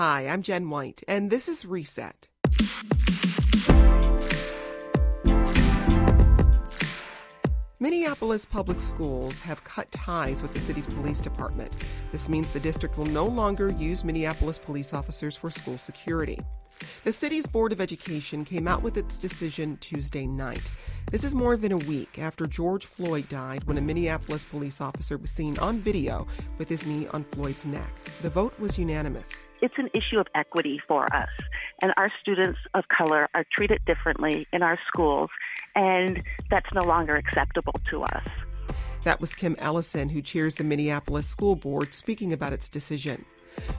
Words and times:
Hi, 0.00 0.28
I'm 0.28 0.42
Jen 0.42 0.70
White, 0.70 1.02
and 1.08 1.28
this 1.28 1.48
is 1.48 1.66
Reset. 1.66 2.28
Minneapolis 7.80 8.46
public 8.46 8.78
schools 8.78 9.40
have 9.40 9.64
cut 9.64 9.90
ties 9.90 10.40
with 10.40 10.54
the 10.54 10.60
city's 10.60 10.86
police 10.86 11.20
department. 11.20 11.72
This 12.12 12.28
means 12.28 12.52
the 12.52 12.60
district 12.60 12.96
will 12.96 13.06
no 13.06 13.26
longer 13.26 13.70
use 13.72 14.04
Minneapolis 14.04 14.56
police 14.56 14.94
officers 14.94 15.36
for 15.36 15.50
school 15.50 15.76
security. 15.76 16.38
The 17.04 17.12
city's 17.12 17.46
Board 17.46 17.72
of 17.72 17.80
Education 17.80 18.44
came 18.44 18.68
out 18.68 18.82
with 18.82 18.96
its 18.96 19.18
decision 19.18 19.76
Tuesday 19.78 20.26
night. 20.26 20.62
This 21.10 21.24
is 21.24 21.34
more 21.34 21.56
than 21.56 21.72
a 21.72 21.76
week 21.78 22.18
after 22.18 22.46
George 22.46 22.84
Floyd 22.84 23.28
died 23.28 23.64
when 23.64 23.78
a 23.78 23.80
Minneapolis 23.80 24.44
police 24.44 24.80
officer 24.80 25.16
was 25.16 25.30
seen 25.30 25.58
on 25.58 25.78
video 25.78 26.26
with 26.58 26.68
his 26.68 26.84
knee 26.84 27.06
on 27.08 27.24
Floyd's 27.24 27.64
neck. 27.64 27.88
The 28.20 28.28
vote 28.28 28.52
was 28.60 28.78
unanimous. 28.78 29.48
It's 29.62 29.78
an 29.78 29.88
issue 29.94 30.18
of 30.18 30.26
equity 30.34 30.80
for 30.86 31.12
us, 31.14 31.30
and 31.80 31.94
our 31.96 32.12
students 32.20 32.58
of 32.74 32.84
color 32.88 33.28
are 33.34 33.44
treated 33.50 33.80
differently 33.86 34.46
in 34.52 34.62
our 34.62 34.78
schools, 34.86 35.30
and 35.74 36.22
that's 36.50 36.72
no 36.74 36.82
longer 36.84 37.16
acceptable 37.16 37.80
to 37.90 38.02
us. 38.02 38.28
That 39.04 39.20
was 39.20 39.34
Kim 39.34 39.56
Ellison, 39.58 40.10
who 40.10 40.20
chairs 40.20 40.56
the 40.56 40.64
Minneapolis 40.64 41.26
School 41.26 41.56
Board, 41.56 41.94
speaking 41.94 42.32
about 42.34 42.52
its 42.52 42.68
decision. 42.68 43.24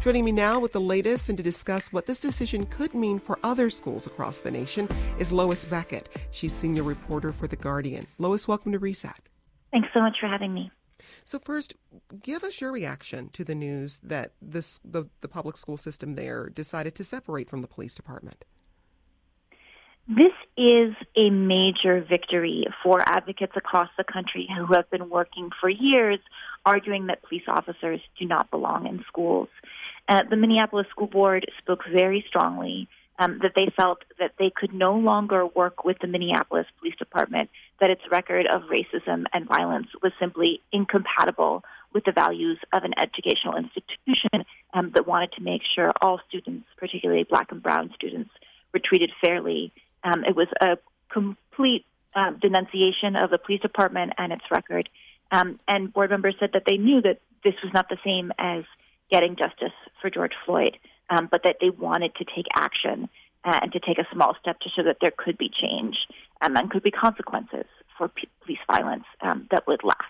Joining 0.02 0.26
me 0.26 0.32
now 0.32 0.60
with 0.60 0.72
the 0.72 0.82
latest 0.82 1.30
and 1.30 1.38
to 1.38 1.44
discuss 1.44 1.92
what 1.92 2.06
this 2.06 2.20
decision 2.20 2.66
could 2.66 2.94
mean 2.94 3.20
for 3.20 3.40
other 3.44 3.70
schools 3.70 4.08
across 4.08 4.40
the 4.40 4.52
nation 4.52 4.88
is 5.20 5.32
Lois 5.32 5.66
Beckett. 5.66 6.10
She's 6.32 6.54
senior 6.54 6.84
reporter 6.84 7.32
for 7.32 7.48
The 7.48 7.56
Guardian. 7.56 8.06
Lois, 8.18 8.48
welcome 8.48 8.72
to 8.72 8.80
Reset. 8.80 9.20
Thanks 9.72 9.90
so 9.94 10.02
much 10.02 10.18
for 10.20 10.28
having 10.28 10.54
me. 10.54 10.72
So 11.24 11.40
first, 11.40 11.76
give 12.22 12.44
us 12.44 12.60
your 12.60 12.72
reaction 12.72 13.30
to 13.30 13.44
the 13.44 13.56
news 13.56 14.00
that 14.04 14.34
this 14.42 14.80
the, 14.84 15.06
the 15.22 15.28
public 15.28 15.58
school 15.58 15.78
system 15.78 16.16
there 16.16 16.50
decided 16.50 16.96
to 16.96 17.04
separate 17.04 17.50
from 17.50 17.62
the 17.62 17.68
police 17.68 17.96
department. 17.96 18.46
This 20.10 20.34
is 20.58 20.96
a 21.16 21.30
major 21.30 22.02
victory 22.02 22.66
for 22.82 23.00
advocates 23.00 23.54
across 23.56 23.90
the 23.96 24.04
country 24.04 24.50
who 24.58 24.74
have 24.74 24.90
been 24.90 25.08
working 25.08 25.52
for 25.62 25.70
years 25.70 26.18
arguing 26.66 27.06
that 27.08 27.22
police 27.22 27.44
officers 27.48 28.02
do 28.18 28.26
not 28.26 28.50
belong 28.50 28.88
in 28.88 29.04
schools. 29.08 29.50
Uh, 30.08 30.24
the 30.28 30.36
Minneapolis 30.36 30.88
School 30.90 31.06
Board 31.06 31.46
spoke 31.60 31.82
very 31.86 32.26
strongly 32.28 32.88
um, 33.20 33.38
that 33.44 33.52
they 33.56 33.68
felt 33.78 34.00
that 34.18 34.32
they 34.40 34.50
could 34.50 34.74
no 34.74 34.96
longer 34.96 35.46
work 35.46 35.86
with 35.86 36.00
the 36.00 36.08
Minneapolis 36.08 36.66
Police 36.80 36.96
Department, 36.96 37.52
that 37.80 37.92
its 37.92 38.02
record 38.10 38.48
of 38.48 38.64
racism 38.64 39.26
and 39.32 39.48
violence 39.48 39.90
was 40.02 40.12
simply 40.20 40.60
incompatible 40.72 41.64
with 41.94 42.04
the 42.06 42.12
values 42.12 42.58
of 42.74 42.84
an 42.84 42.94
educational 42.98 43.58
institution 43.58 44.44
um, 44.74 44.90
that 44.96 45.06
wanted 45.06 45.34
to 45.34 45.44
make 45.44 45.62
sure 45.76 45.92
all 46.02 46.20
students, 46.28 46.66
particularly 46.78 47.26
black 47.30 47.52
and 47.52 47.62
brown 47.62 47.92
students, 47.94 48.32
were 48.74 48.80
treated 48.84 49.12
fairly 49.22 49.72
um, 50.04 50.24
it 50.24 50.36
was 50.36 50.48
a 50.62 50.78
complete 51.12 51.86
uh, 52.16 52.32
denunciation 52.32 53.16
of 53.16 53.30
the 53.30 53.38
police 53.38 53.62
department 53.62 54.14
and 54.18 54.34
its 54.34 54.44
record. 54.52 54.90
Um, 55.32 55.60
and 55.68 55.94
board 55.94 56.10
members 56.10 56.36
said 56.40 56.52
that 56.54 56.64
they 56.66 56.78
knew 56.78 57.02
that 57.02 57.20
this 57.44 57.54
was 57.64 57.74
not 57.74 57.90
the 57.90 57.98
same 58.04 58.32
as 58.38 58.64
getting 59.12 59.36
justice 59.36 59.74
for 60.02 60.10
George 60.10 60.34
Floyd, 60.46 60.78
um, 61.10 61.28
but 61.32 61.44
that 61.44 61.58
they 61.62 61.70
wanted 61.70 62.16
to 62.16 62.26
take 62.26 62.46
action 62.54 63.10
uh, 63.44 63.60
and 63.62 63.72
to 63.72 63.80
take 63.80 63.98
a 63.98 64.08
small 64.12 64.36
step 64.40 64.60
to 64.62 64.70
show 64.70 64.84
that 64.84 64.98
there 65.02 65.14
could 65.16 65.38
be 65.38 65.50
change 65.50 65.98
um, 66.42 66.56
and 66.56 66.70
could 66.70 66.84
be 66.84 66.92
consequences 66.92 67.66
for 67.98 68.08
p- 68.10 68.28
police 68.42 68.60
violence 68.68 69.06
um, 69.22 69.48
that 69.52 69.66
would 69.68 69.84
last. 69.84 70.04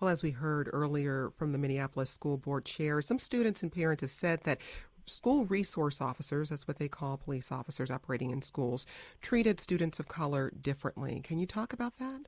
Well, 0.00 0.10
as 0.10 0.22
we 0.22 0.30
heard 0.30 0.70
earlier 0.72 1.32
from 1.36 1.50
the 1.50 1.58
Minneapolis 1.58 2.10
School 2.10 2.36
Board 2.36 2.64
chair, 2.64 3.02
some 3.02 3.18
students 3.18 3.62
and 3.64 3.72
parents 3.72 4.02
have 4.02 4.12
said 4.12 4.42
that 4.44 4.60
school 5.08 5.44
resource 5.46 6.00
officers, 6.00 6.50
that's 6.50 6.68
what 6.68 6.78
they 6.78 6.88
call 6.88 7.16
police 7.16 7.50
officers 7.50 7.90
operating 7.90 8.30
in 8.30 8.42
schools, 8.42 8.86
treated 9.20 9.60
students 9.60 9.98
of 9.98 10.08
color 10.08 10.52
differently. 10.60 11.20
Can 11.22 11.38
you 11.38 11.46
talk 11.46 11.72
about 11.72 11.98
that? 11.98 12.22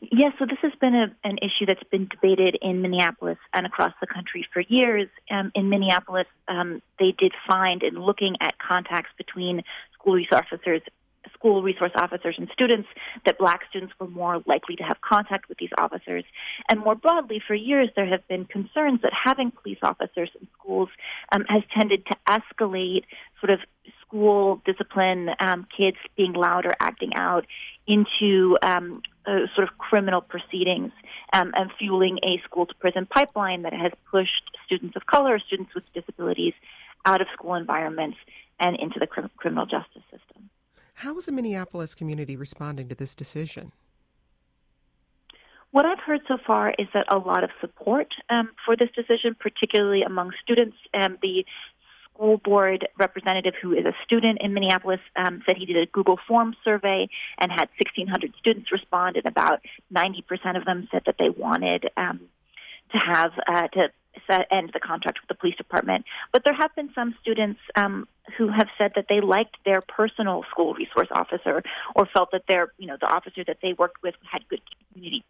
Yes, 0.00 0.32
so 0.38 0.46
this 0.46 0.58
has 0.62 0.72
been 0.80 0.94
a, 0.94 1.14
an 1.24 1.38
issue 1.38 1.66
that's 1.66 1.82
been 1.90 2.08
debated 2.08 2.56
in 2.62 2.82
Minneapolis 2.82 3.38
and 3.52 3.66
across 3.66 3.92
the 4.00 4.06
country 4.06 4.46
for 4.52 4.60
years. 4.60 5.08
Um, 5.30 5.52
in 5.54 5.68
Minneapolis, 5.68 6.26
um, 6.48 6.80
they 6.98 7.12
did 7.18 7.32
find 7.46 7.82
in 7.82 7.94
looking 7.94 8.36
at 8.40 8.58
contacts 8.58 9.10
between 9.18 9.62
school 9.92 10.14
resource 10.14 10.46
officers 10.52 10.82
school 11.44 11.62
resource 11.62 11.92
officers 11.94 12.36
and 12.38 12.48
students 12.52 12.88
that 13.26 13.38
black 13.38 13.60
students 13.68 13.92
were 14.00 14.08
more 14.08 14.42
likely 14.46 14.76
to 14.76 14.82
have 14.82 15.00
contact 15.02 15.48
with 15.48 15.58
these 15.58 15.70
officers. 15.76 16.24
And 16.70 16.80
more 16.80 16.94
broadly, 16.94 17.42
for 17.46 17.54
years, 17.54 17.90
there 17.96 18.06
have 18.06 18.26
been 18.28 18.46
concerns 18.46 19.02
that 19.02 19.12
having 19.12 19.50
police 19.50 19.78
officers 19.82 20.30
in 20.40 20.48
schools 20.58 20.88
um, 21.32 21.44
has 21.48 21.62
tended 21.76 22.06
to 22.06 22.16
escalate 22.26 23.04
sort 23.40 23.50
of 23.50 23.60
school 24.00 24.62
discipline, 24.64 25.30
um, 25.38 25.66
kids 25.76 25.98
being 26.16 26.32
loud 26.32 26.64
or 26.64 26.74
acting 26.80 27.14
out, 27.14 27.44
into 27.86 28.56
um, 28.62 29.02
uh, 29.26 29.40
sort 29.54 29.68
of 29.68 29.76
criminal 29.76 30.22
proceedings 30.22 30.92
um, 31.34 31.52
and 31.54 31.70
fueling 31.78 32.18
a 32.24 32.40
school 32.44 32.64
to 32.64 32.74
prison 32.76 33.04
pipeline 33.04 33.62
that 33.62 33.74
has 33.74 33.92
pushed 34.10 34.50
students 34.64 34.96
of 34.96 35.04
color, 35.04 35.38
students 35.38 35.74
with 35.74 35.84
disabilities, 35.92 36.54
out 37.04 37.20
of 37.20 37.26
school 37.34 37.54
environments 37.54 38.16
and 38.58 38.76
into 38.76 38.98
the 38.98 39.06
cr- 39.06 39.26
criminal 39.36 39.66
justice 39.66 40.02
system. 40.10 40.48
How 40.94 41.16
is 41.16 41.26
the 41.26 41.32
Minneapolis 41.32 41.94
community 41.94 42.36
responding 42.36 42.88
to 42.88 42.94
this 42.94 43.14
decision? 43.14 43.72
What 45.72 45.84
I've 45.84 45.98
heard 45.98 46.20
so 46.28 46.38
far 46.46 46.72
is 46.78 46.86
that 46.94 47.06
a 47.08 47.18
lot 47.18 47.42
of 47.42 47.50
support 47.60 48.14
um, 48.30 48.50
for 48.64 48.76
this 48.76 48.90
decision, 48.94 49.34
particularly 49.38 50.02
among 50.02 50.30
students. 50.40 50.76
Um, 50.94 51.18
the 51.20 51.44
school 52.14 52.36
board 52.38 52.86
representative 52.96 53.54
who 53.60 53.72
is 53.72 53.84
a 53.84 53.92
student 54.04 54.38
in 54.40 54.54
Minneapolis 54.54 55.00
um, 55.16 55.42
said 55.44 55.56
he 55.56 55.66
did 55.66 55.76
a 55.76 55.86
Google 55.86 56.18
Forms 56.28 56.56
survey 56.64 57.08
and 57.38 57.50
had 57.50 57.68
1,600 57.80 58.32
students 58.38 58.70
respond, 58.70 59.16
and 59.16 59.26
about 59.26 59.62
90% 59.92 60.56
of 60.56 60.64
them 60.64 60.86
said 60.92 61.02
that 61.06 61.16
they 61.18 61.28
wanted 61.28 61.90
um, 61.96 62.20
to 62.92 62.98
have 62.98 63.32
uh, 63.48 63.66
to 63.68 63.88
end 64.50 64.70
the 64.72 64.80
contract 64.80 65.18
with 65.20 65.28
the 65.28 65.34
police 65.34 65.56
department. 65.56 66.04
But 66.32 66.44
there 66.44 66.54
have 66.54 66.74
been 66.74 66.90
some 66.94 67.14
students 67.20 67.60
um, 67.76 68.06
who 68.36 68.48
have 68.48 68.68
said 68.78 68.92
that 68.96 69.06
they 69.08 69.20
liked 69.20 69.56
their 69.64 69.80
personal 69.80 70.44
school 70.50 70.74
resource 70.74 71.08
officer 71.10 71.62
or 71.94 72.06
felt 72.12 72.30
that 72.32 72.44
their, 72.48 72.72
you 72.78 72.86
know, 72.86 72.96
the 73.00 73.06
officer 73.06 73.44
that 73.46 73.58
they 73.62 73.72
worked 73.74 74.02
with 74.02 74.14
had 74.30 74.46
good 74.48 74.60
community. 74.92 75.24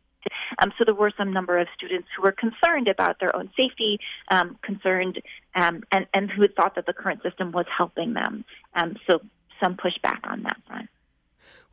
Um, 0.58 0.72
so 0.78 0.84
there 0.84 0.94
were 0.94 1.12
some 1.16 1.32
number 1.32 1.58
of 1.58 1.68
students 1.76 2.08
who 2.16 2.22
were 2.22 2.32
concerned 2.32 2.88
about 2.88 3.20
their 3.20 3.34
own 3.36 3.50
safety, 3.58 4.00
um, 4.28 4.58
concerned, 4.62 5.20
um, 5.54 5.82
and, 5.92 6.06
and 6.14 6.30
who 6.30 6.42
had 6.42 6.54
thought 6.54 6.76
that 6.76 6.86
the 6.86 6.94
current 6.94 7.22
system 7.22 7.52
was 7.52 7.66
helping 7.76 8.14
them. 8.14 8.44
Um, 8.74 8.96
so 9.08 9.20
some 9.62 9.76
pushback 9.76 10.20
on 10.24 10.42
that 10.44 10.56
front. 10.66 10.88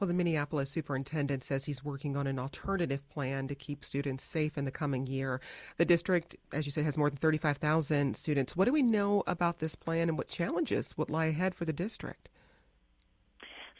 Well, 0.01 0.07
the 0.07 0.15
Minneapolis 0.15 0.71
superintendent 0.71 1.43
says 1.43 1.65
he's 1.65 1.85
working 1.85 2.17
on 2.17 2.25
an 2.25 2.39
alternative 2.39 3.07
plan 3.07 3.47
to 3.47 3.53
keep 3.53 3.85
students 3.85 4.23
safe 4.23 4.57
in 4.57 4.65
the 4.65 4.71
coming 4.71 5.05
year. 5.05 5.39
The 5.77 5.85
district, 5.85 6.35
as 6.51 6.65
you 6.65 6.71
said, 6.71 6.85
has 6.85 6.97
more 6.97 7.11
than 7.11 7.17
35,000 7.17 8.17
students. 8.17 8.55
What 8.55 8.65
do 8.65 8.71
we 8.71 8.81
know 8.81 9.21
about 9.27 9.59
this 9.59 9.75
plan 9.75 10.09
and 10.09 10.17
what 10.17 10.27
challenges 10.27 10.97
would 10.97 11.11
lie 11.11 11.27
ahead 11.27 11.53
for 11.53 11.65
the 11.65 11.71
district? 11.71 12.29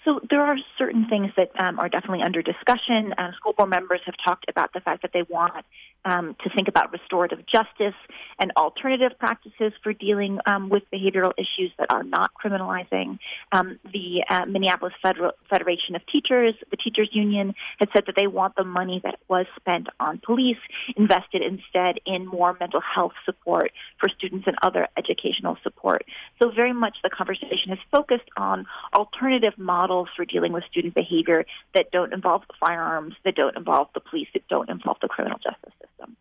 So 0.06 0.20
there 0.30 0.42
are 0.42 0.58
certain 0.78 1.08
things 1.10 1.32
that 1.38 1.50
um, 1.60 1.80
are 1.80 1.90
definitely 1.90 2.22
under 2.22 2.44
discussion. 2.44 3.16
Uh, 3.18 3.32
school 3.34 3.54
board 3.54 3.72
members 3.72 4.02
have 4.06 4.16
talked 4.24 4.46
about 4.48 4.74
the 4.74 4.80
fact 4.80 5.02
that 5.02 5.14
they 5.14 5.24
want 5.28 5.66
um, 6.06 6.36
to 6.44 6.50
think 6.50 6.68
about 6.68 6.92
restorative 6.92 7.46
justice 7.46 7.96
and 8.40 8.52
alternative 8.58 9.12
practices 9.20 9.74
for 9.84 9.94
dealing 9.94 10.40
um, 10.46 10.70
with 10.70 10.84
behavioral 10.94 11.34
issues 11.38 11.72
that 11.78 11.92
are 11.92 12.04
not 12.04 12.32
criminalizing. 12.34 13.20
Um, 13.52 13.80
the 13.92 14.24
uh, 14.30 14.46
Minneapolis 14.46 14.94
Federal 15.02 15.32
Federation 15.50 15.96
of 15.96 16.02
Teachers, 16.08 16.56
the 16.70 16.78
teachers 16.78 17.10
union, 17.12 17.54
had 17.80 17.90
said 17.94 18.04
that 18.08 18.16
they 18.16 18.28
want 18.28 18.56
the 18.56 18.64
money 18.64 19.02
that 19.04 19.20
was 19.28 19.46
spent 19.56 19.88
on 20.00 20.20
police 20.24 20.58
invested 20.96 21.42
instead 21.42 22.00
in 22.06 22.26
more 22.26 22.56
mental 22.60 22.82
health 22.82 23.14
support 23.26 23.72
for 24.00 24.10
students 24.10 24.48
and 24.48 24.56
other 24.62 24.88
educational 24.98 25.58
support. 25.64 26.06
So 26.42 26.52
very 26.52 26.74
much 26.74 26.98
the 27.04 27.10
conversation 27.10 27.70
has 27.70 27.80
focused 27.92 28.30
on 28.38 28.66
alternative 28.94 29.54
models 29.58 30.10
for 30.16 30.26
dealing 30.26 30.52
with 30.52 30.64
student 30.66 30.96
behavior 30.96 31.46
that 31.74 31.92
don't 31.92 32.14
involve 32.14 32.44
firearms, 32.60 33.16
that 33.24 33.36
don't 33.36 33.56
involve 33.56 33.90
the 33.94 34.00
police, 34.00 34.28
that 34.34 34.48
don't 34.48 34.70
involve 34.70 34.98
the 35.02 35.08
criminal 35.08 35.38
justice 35.38 35.74
system 35.74 35.91
system. 35.92 36.18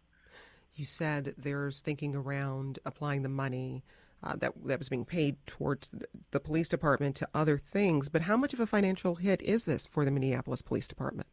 You 0.74 0.84
said 0.84 1.34
there's 1.36 1.80
thinking 1.80 2.14
around 2.14 2.78
applying 2.84 3.22
the 3.22 3.28
money 3.28 3.82
uh, 4.22 4.36
that 4.36 4.52
that 4.64 4.78
was 4.78 4.88
being 4.88 5.04
paid 5.04 5.36
towards 5.46 5.94
the 6.30 6.40
police 6.40 6.68
department 6.68 7.16
to 7.16 7.28
other 7.34 7.58
things, 7.58 8.08
but 8.08 8.22
how 8.22 8.36
much 8.36 8.52
of 8.52 8.60
a 8.60 8.66
financial 8.66 9.16
hit 9.16 9.40
is 9.42 9.64
this 9.64 9.86
for 9.86 10.04
the 10.04 10.10
Minneapolis 10.10 10.62
Police 10.62 10.86
Department? 10.86 11.26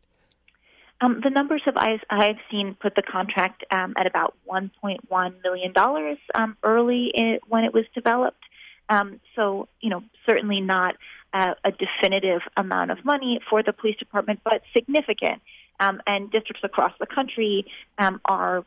Um, 0.99 1.21
the 1.23 1.29
numbers 1.29 1.61
have 1.65 1.77
I've, 1.77 1.99
I've 2.09 2.37
seen 2.49 2.75
put 2.81 2.95
the 2.95 3.03
contract 3.03 3.63
um, 3.71 3.93
at 3.97 4.07
about 4.07 4.35
1.1 4.49 5.43
million 5.43 5.73
dollars 5.73 6.17
um, 6.33 6.57
early 6.63 7.11
in, 7.13 7.39
when 7.47 7.65
it 7.65 7.73
was 7.73 7.85
developed. 7.93 8.43
Um, 8.89 9.19
so 9.35 9.67
you 9.81 9.89
know 9.89 10.01
certainly 10.27 10.61
not 10.61 10.95
uh, 11.33 11.53
a 11.63 11.71
definitive 11.71 12.41
amount 12.55 12.91
of 12.91 13.03
money 13.03 13.39
for 13.49 13.61
the 13.61 13.73
police 13.73 13.97
department, 13.97 14.39
but 14.43 14.61
significant 14.73 15.41
um, 15.79 16.01
and 16.05 16.31
districts 16.31 16.63
across 16.63 16.93
the 16.99 17.05
country 17.05 17.65
um, 17.97 18.21
are 18.25 18.65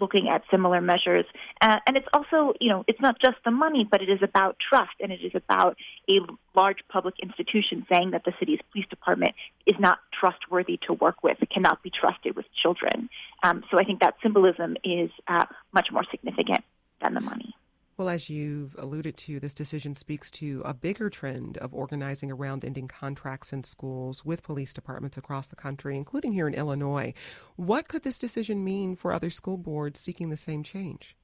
looking 0.00 0.28
at 0.28 0.42
similar 0.50 0.80
measures. 0.80 1.24
Uh, 1.60 1.78
and 1.86 1.96
it's 1.96 2.06
also, 2.12 2.54
you 2.60 2.70
know, 2.70 2.84
it's 2.86 3.00
not 3.00 3.16
just 3.20 3.36
the 3.44 3.50
money, 3.50 3.86
but 3.90 4.02
it 4.02 4.08
is 4.08 4.20
about 4.22 4.56
trust 4.58 4.92
and 5.00 5.12
it 5.12 5.20
is 5.22 5.32
about 5.34 5.76
a 6.08 6.20
large 6.54 6.78
public 6.88 7.14
institution 7.22 7.84
saying 7.90 8.12
that 8.12 8.24
the 8.24 8.32
city's 8.38 8.60
police 8.72 8.86
department 8.88 9.34
is 9.66 9.74
not 9.78 9.98
trustworthy 10.18 10.78
to 10.86 10.92
work 10.92 11.22
with, 11.22 11.38
it 11.40 11.50
cannot 11.50 11.82
be 11.82 11.90
trusted 11.90 12.36
with 12.36 12.46
children. 12.62 13.08
Um, 13.42 13.64
so 13.70 13.78
I 13.78 13.84
think 13.84 14.00
that 14.00 14.14
symbolism 14.22 14.76
is 14.84 15.10
uh, 15.26 15.46
much 15.72 15.88
more 15.90 16.04
significant 16.10 16.64
than 17.02 17.14
the 17.14 17.20
money. 17.20 17.54
Well, 17.98 18.08
as 18.08 18.30
you've 18.30 18.76
alluded 18.78 19.16
to, 19.16 19.40
this 19.40 19.52
decision 19.52 19.96
speaks 19.96 20.30
to 20.30 20.62
a 20.64 20.72
bigger 20.72 21.10
trend 21.10 21.58
of 21.58 21.74
organizing 21.74 22.30
around 22.30 22.64
ending 22.64 22.86
contracts 22.86 23.52
in 23.52 23.64
schools 23.64 24.24
with 24.24 24.44
police 24.44 24.72
departments 24.72 25.16
across 25.16 25.48
the 25.48 25.56
country, 25.56 25.96
including 25.96 26.30
here 26.30 26.46
in 26.46 26.54
Illinois. 26.54 27.12
What 27.56 27.88
could 27.88 28.04
this 28.04 28.16
decision 28.16 28.62
mean 28.62 28.94
for 28.94 29.12
other 29.12 29.30
school 29.30 29.56
boards 29.56 29.98
seeking 29.98 30.30
the 30.30 30.36
same 30.36 30.62
change? 30.62 31.16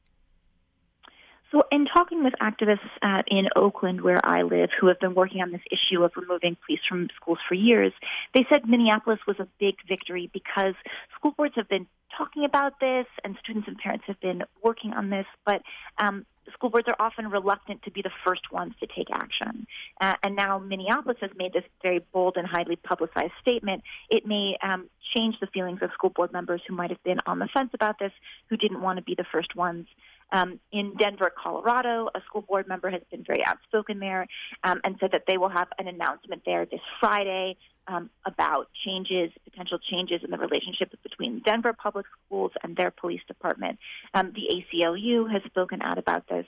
So, 1.53 1.63
in 1.71 1.87
talking 1.87 2.25
with 2.25 2.33
activists 2.43 2.91
uh, 3.03 3.23
in 3.29 3.47
Oakland, 3.55 4.01
where 4.01 4.21
I 4.25 4.43
live, 4.43 4.71
who 4.81 4.89
have 4.89 4.99
been 4.99 5.15
working 5.15 5.43
on 5.43 5.53
this 5.53 5.63
issue 5.71 6.03
of 6.03 6.11
removing 6.17 6.57
police 6.67 6.81
from 6.89 7.09
schools 7.15 7.39
for 7.49 7.55
years, 7.55 7.93
they 8.35 8.45
said 8.53 8.69
Minneapolis 8.69 9.21
was 9.29 9.37
a 9.39 9.47
big 9.61 9.77
victory 9.87 10.29
because 10.33 10.75
school 11.15 11.31
boards 11.37 11.55
have 11.55 11.69
been 11.69 11.87
talking 12.19 12.45
about 12.45 12.81
this 12.81 13.07
and 13.23 13.37
students 13.41 13.69
and 13.69 13.79
parents 13.79 14.05
have 14.09 14.19
been 14.19 14.43
working 14.65 14.93
on 14.93 15.11
this, 15.11 15.27
but 15.47 15.63
um, 15.99 16.27
school 16.53 16.71
boards 16.71 16.89
are 16.89 16.97
often 16.99 17.31
reluctant 17.31 17.83
to 17.83 17.91
be 17.91 18.03
the 18.03 18.11
first 18.25 18.53
ones 18.53 18.75
to 18.81 18.87
take 18.87 19.09
action. 19.11 19.67
Uh, 20.01 20.15
and 20.23 20.37
now 20.37 20.59
Minneapolis 20.59 21.19
has 21.21 21.31
made 21.37 21.53
this 21.53 21.65
very 21.83 22.01
bold 22.13 22.37
and 22.37 22.47
highly 22.47 22.77
publicized 22.77 23.33
statement. 23.41 23.83
It 24.11 24.27
may 24.27 24.57
um, 24.63 24.89
change 25.15 25.37
the 25.41 25.47
feelings 25.49 25.81
of 25.83 25.91
school 25.93 26.11
board 26.11 26.33
members 26.33 26.63
who 26.67 26.75
might 26.75 26.91
have 26.91 27.03
been 27.05 27.19
on 27.27 27.39
the 27.39 27.49
fence 27.53 27.71
about 27.75 27.99
this, 27.99 28.13
who 28.49 28.57
didn't 28.57 28.81
want 28.81 28.99
to 28.99 29.03
be 29.03 29.15
the 29.15 29.25
first 29.33 29.55
ones. 29.57 29.87
Um, 30.33 30.59
in 30.73 30.97
Denver, 30.97 31.31
Colorado, 31.31 32.09
a 32.15 32.21
school 32.27 32.43
board 32.43 32.67
member 32.67 32.91
has 32.91 33.03
been 33.11 33.25
very 33.25 33.45
outspoken 33.45 34.01
there 34.01 34.27
um, 34.65 34.81
and 34.83 34.97
said 34.99 35.13
that 35.13 35.25
they 35.29 35.39
will 35.39 35.51
have 35.51 35.69
an 35.79 35.87
announcement 35.87 36.43
there 36.45 36.67
this 36.67 36.81
Friday 36.99 37.57
um, 37.87 38.11
about 38.25 38.69
changes, 38.85 39.31
potential 39.45 39.79
changes 39.79 40.23
in 40.25 40.31
the 40.31 40.39
relationship 40.39 40.91
between 41.03 41.41
Denver 41.41 41.73
public 41.73 42.07
schools 42.27 42.53
and 42.63 42.77
their 42.77 42.91
police 42.91 43.21
department. 43.27 43.79
Um, 44.13 44.33
the 44.35 44.63
ACLU 44.75 45.31
has 45.31 45.43
spoken 45.45 45.83
out 45.83 45.99
about 45.99 46.29
this. 46.29 46.47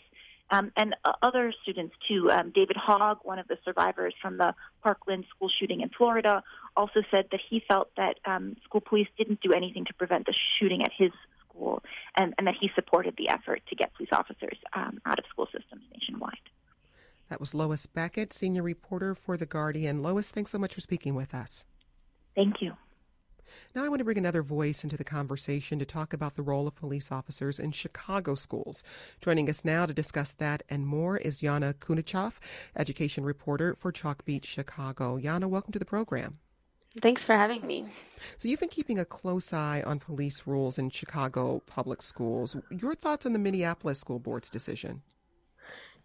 Um, 0.49 0.71
and 0.77 0.95
uh, 1.05 1.13
other 1.23 1.53
students 1.63 1.95
too. 2.09 2.31
Um, 2.31 2.53
David 2.55 2.77
Hogg, 2.77 3.19
one 3.25 3.41
of 3.41 3.49
the 3.49 3.59
survivors 3.65 4.15
from 4.23 4.39
the 4.39 4.55
Parkland 4.83 5.25
school 5.35 5.51
shooting 5.59 5.81
in 5.81 5.89
Florida, 5.89 6.45
also 6.77 7.03
said 7.11 7.27
that 7.33 7.41
he 7.51 7.61
felt 7.67 7.91
that 7.97 8.21
um, 8.25 8.57
school 8.65 8.81
police 8.81 9.09
didn't 9.19 9.41
do 9.41 9.53
anything 9.53 9.85
to 9.87 9.95
prevent 9.95 10.27
the 10.27 10.35
shooting 10.59 10.85
at 10.85 10.93
his 10.97 11.11
school, 11.49 11.83
and, 12.17 12.35
and 12.39 12.47
that 12.47 12.55
he 12.61 12.71
supported 12.75 13.15
the 13.17 13.29
effort 13.29 13.63
to 13.69 13.75
get 13.75 13.93
police 13.95 14.11
officers 14.13 14.57
um, 14.73 15.01
out 15.05 15.19
of 15.19 15.25
school 15.31 15.47
systems 15.47 15.83
nationwide. 15.93 16.39
That 17.29 17.41
was 17.41 17.55
Lois 17.55 17.87
Beckett, 17.87 18.33
senior 18.33 18.63
reporter 18.63 19.15
for 19.15 19.37
The 19.37 19.47
Guardian. 19.47 20.03
Lois, 20.03 20.31
thanks 20.31 20.53
so 20.53 20.59
much 20.59 20.75
for 20.75 20.81
speaking 20.81 21.15
with 21.15 21.35
us. 21.35 21.67
Thank 22.35 22.63
you. 22.63 22.75
Now, 23.75 23.85
I 23.85 23.89
want 23.89 23.99
to 24.01 24.05
bring 24.05 24.19
another 24.19 24.43
voice 24.43 24.85
into 24.85 24.97
the 24.97 25.05
conversation 25.05 25.79
to 25.79 25.85
talk 25.85 26.13
about 26.13 26.35
the 26.35 26.43
role 26.43 26.67
of 26.67 26.75
police 26.75 27.11
officers 27.11 27.59
in 27.59 27.73
Chicago 27.73 28.35
schools. 28.35 28.85
Joining 29.21 29.49
us 29.49 29.65
now 29.65 29.87
to 29.87 29.95
discuss 29.95 30.35
that 30.35 30.63
and 30.69 30.87
more 30.87 31.17
is 31.17 31.41
Yana 31.41 31.75
Kunichoff, 31.75 32.35
education 32.77 33.25
reporter 33.25 33.75
for 33.75 33.93
Chalkbeat 33.93 34.45
Chicago. 34.45 35.19
Yana, 35.19 35.49
welcome 35.49 35.73
to 35.73 35.79
the 35.79 35.85
program. 35.85 36.33
Thanks 37.01 37.23
for 37.23 37.35
having 37.35 37.67
me. 37.67 37.87
So, 38.37 38.49
you've 38.49 38.61
been 38.61 38.69
keeping 38.69 38.99
a 38.99 39.05
close 39.05 39.53
eye 39.53 39.83
on 39.85 39.99
police 39.99 40.43
rules 40.47 40.79
in 40.79 40.91
Chicago 40.91 41.63
public 41.67 42.03
schools. 42.03 42.57
Your 42.71 42.95
thoughts 42.95 43.27
on 43.27 43.33
the 43.33 43.39
Minneapolis 43.39 44.01
School 44.01 44.19
Board's 44.19 44.49
decision? 44.49 45.03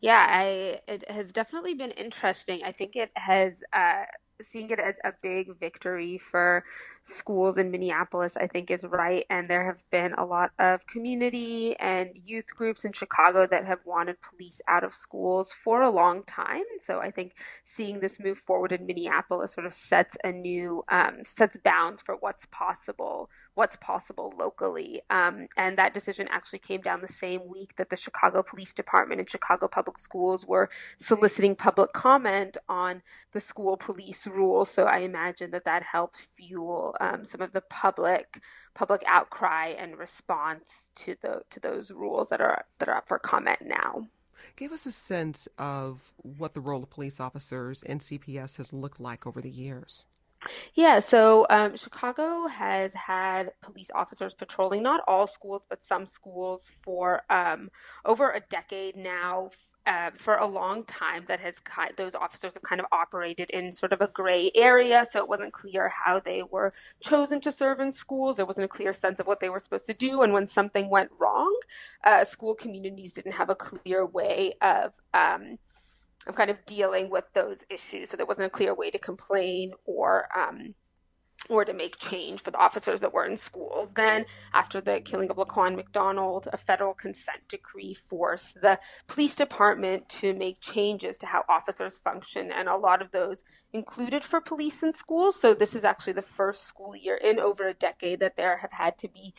Yeah, 0.01 0.25
I 0.27 0.81
it 0.88 1.09
has 1.12 1.31
definitely 1.31 1.75
been 1.75 1.92
interesting. 1.92 2.63
I 2.63 2.71
think 2.71 2.95
it 2.95 3.12
has 3.15 3.62
uh, 3.74 4.06
seeing 4.43 4.69
it 4.69 4.79
as 4.79 4.95
a 5.03 5.13
big 5.21 5.57
victory 5.59 6.17
for 6.17 6.63
schools 7.03 7.57
in 7.57 7.71
Minneapolis, 7.71 8.38
I 8.38 8.47
think 8.47 8.69
is 8.69 8.85
right. 8.85 9.25
And 9.29 9.49
there 9.49 9.65
have 9.65 9.83
been 9.89 10.13
a 10.13 10.25
lot 10.25 10.51
of 10.59 10.85
community 10.88 11.75
and 11.77 12.11
youth 12.25 12.55
groups 12.55 12.85
in 12.85 12.91
Chicago 12.91 13.47
that 13.47 13.65
have 13.65 13.79
wanted 13.85 14.17
police 14.21 14.61
out 14.67 14.83
of 14.83 14.93
schools 14.93 15.51
for 15.51 15.81
a 15.81 15.89
long 15.89 16.23
time. 16.23 16.63
So 16.79 16.99
I 16.99 17.11
think 17.11 17.33
seeing 17.63 17.99
this 17.99 18.19
move 18.19 18.38
forward 18.38 18.71
in 18.71 18.85
Minneapolis 18.85 19.53
sort 19.53 19.65
of 19.65 19.73
sets 19.73 20.17
a 20.23 20.31
new 20.31 20.83
um, 20.89 21.23
sets 21.23 21.57
bounds 21.63 22.01
for 22.01 22.15
what's 22.19 22.45
possible 22.51 23.29
what's 23.55 23.75
possible 23.77 24.33
locally. 24.39 25.01
Um, 25.09 25.47
and 25.57 25.77
that 25.77 25.93
decision 25.93 26.27
actually 26.31 26.59
came 26.59 26.81
down 26.81 27.01
the 27.01 27.07
same 27.07 27.41
week 27.47 27.75
that 27.75 27.89
the 27.89 27.95
Chicago 27.95 28.43
Police 28.43 28.73
Department 28.73 29.19
and 29.19 29.29
Chicago 29.29 29.67
Public 29.67 29.97
Schools 29.97 30.45
were 30.45 30.69
soliciting 30.97 31.55
public 31.55 31.91
comment 31.93 32.57
on 32.69 33.01
the 33.33 33.39
school 33.39 33.77
police 33.77 34.25
rules. 34.31 34.69
So 34.69 34.86
I 34.86 35.00
imagine 35.00 35.51
that 35.51 35.66
that 35.66 35.83
helped 35.83 36.18
fuel 36.18 36.95
um, 37.00 37.24
some 37.25 37.42
of 37.42 37.51
the 37.51 37.62
public 37.62 38.42
public 38.74 39.04
outcry 39.06 39.74
and 39.78 39.98
response 39.98 40.89
to 40.95 41.16
the 41.22 41.42
to 41.50 41.60
those 41.60 41.92
rules 41.92 42.30
that 42.30 42.42
are 42.42 42.66
that 42.80 42.89
are 42.89 42.98
up 42.98 43.07
for 43.07 43.19
comment 43.19 43.60
now. 43.62 44.07
Give 44.56 44.72
us 44.72 44.86
a 44.86 44.92
sense 44.92 45.48
of 45.57 46.13
what 46.18 46.54
the 46.54 46.62
role 46.62 46.83
of 46.83 46.89
police 46.89 47.19
officers 47.19 47.83
in 47.83 48.00
CPS 48.00 48.57
has 48.57 48.74
looked 48.74 49.00
like 49.00 49.28
over 49.28 49.39
the 49.39 49.50
years. 49.50 50.06
Yeah, 50.74 51.00
so 51.00 51.45
um, 51.50 51.77
Chicago 51.77 52.48
has 52.48 52.94
had 52.94 53.51
police 53.62 53.89
officers 53.94 54.34
patrolling 54.34 54.81
not 54.81 55.04
all 55.07 55.27
schools, 55.27 55.63
but 55.69 55.86
some 55.86 56.07
schools 56.07 56.69
for 56.81 57.22
um, 57.30 57.69
over 58.06 58.31
a 58.31 58.39
decade 58.50 58.95
now. 58.95 59.51
Uh, 59.88 60.12
for 60.16 60.36
a 60.36 60.45
long 60.45 60.83
time, 60.83 61.25
that 61.28 61.39
has 61.39 61.56
those 61.98 62.13
officers 62.13 62.54
have 62.54 62.62
kind 62.62 62.80
of 62.80 62.86
operated 62.92 63.50
in 63.50 63.72
sort 63.72 63.92
of 63.92 64.00
a 64.00 64.07
gray 64.13 64.51
area, 64.54 65.07
so 65.10 65.18
it 65.18 65.28
wasn't 65.28 65.51
clear 65.51 65.89
how 65.89 66.19
they 66.19 66.44
were 66.44 66.72
chosen 67.00 67.42
to 67.42 67.51
serve 67.51 67.80
in 67.80 67.92
schools. 67.92 68.36
There 68.36 68.45
wasn't 68.45 68.66
a 68.66 68.68
clear 68.68 68.94
sense 68.94 69.19
of 69.19 69.25
what 69.25 69.39
they 69.39 69.50
were 69.50 69.60
supposed 69.60 69.88
to 69.88 69.95
do, 69.95 70.22
and 70.22 70.33
when 70.33 70.45
something 70.45 70.88
went 70.88 71.10
wrong, 71.19 71.51
uh, 72.04 72.24
school 72.25 72.54
communities 72.54 73.13
didn't 73.13 73.31
have 73.31 73.50
a 73.50 73.56
clear 73.56 74.06
way 74.06 74.54
of 74.62 74.94
um, 75.16 75.57
of 76.27 76.36
kind 76.36 76.51
of 76.51 76.63
dealing 76.68 77.10
with 77.10 77.25
those 77.34 77.66
issues. 77.69 78.12
So 78.12 78.18
there 78.18 78.27
wasn't 78.27 78.48
a 78.48 78.51
clear 78.51 78.75
way 78.75 78.92
to 78.92 79.00
complain 79.00 79.72
or 79.86 80.27
um, 80.38 80.75
or 81.49 81.65
to 81.65 81.73
make 81.73 81.97
change 81.97 82.41
for 82.41 82.51
the 82.51 82.57
officers 82.57 82.99
that 82.99 83.13
were 83.13 83.25
in 83.25 83.35
schools. 83.35 83.91
Then, 83.93 84.25
after 84.53 84.79
the 84.79 85.01
killing 85.01 85.29
of 85.29 85.38
Laquan 85.38 85.75
McDonald, 85.75 86.47
a 86.53 86.57
federal 86.57 86.93
consent 86.93 87.41
decree 87.49 87.93
forced 87.93 88.61
the 88.61 88.79
police 89.07 89.35
department 89.35 90.07
to 90.09 90.33
make 90.33 90.61
changes 90.61 91.17
to 91.19 91.25
how 91.25 91.43
officers 91.49 91.97
function, 91.97 92.51
and 92.51 92.69
a 92.69 92.77
lot 92.77 93.01
of 93.01 93.12
those 93.12 93.43
included 93.74 94.24
for 94.24 94.39
police 94.39 94.83
in 94.83 94.93
schools. 94.93 95.39
So, 95.39 95.53
this 95.53 95.75
is 95.75 95.83
actually 95.83 96.13
the 96.13 96.21
first 96.21 96.67
school 96.67 96.95
year 96.95 97.15
in 97.17 97.39
over 97.39 97.67
a 97.67 97.74
decade 97.74 98.19
that 98.19 98.38
there 98.38 98.57
have 98.57 98.74
had 98.74 98.98
to 99.00 99.07
be 99.07 99.33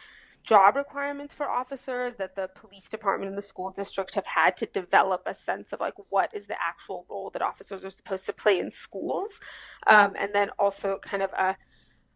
job 0.45 0.75
requirements 0.75 1.35
for 1.35 1.49
officers 1.49 2.17
that 2.17 2.35
the 2.35 2.51
police 2.55 2.89
department 2.89 3.29
and 3.29 3.39
the 3.39 3.43
school 3.43 3.71
district 3.71 4.15
have 4.15 4.27
had 4.27 4.57
to 4.57 4.67
develop 4.67 5.23
a 5.27 5.35
sense 5.35 5.73
of 5.73 5.81
like 5.81 5.95
what 6.11 6.35
is 6.35 6.49
the 6.49 6.57
actual 6.61 7.07
role 7.09 7.31
that 7.31 7.43
officers 7.43 7.85
are 7.85 7.91
supposed 7.91 8.27
to 8.27 8.33
play 8.33 8.59
in 8.59 8.71
schools 8.71 9.39
um, 9.87 10.15
and 10.19 10.33
then 10.35 10.51
also 10.59 10.99
kind 11.01 11.23
of 11.23 11.31
a 11.35 11.57